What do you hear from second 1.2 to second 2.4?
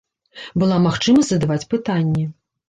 задаваць пытанні.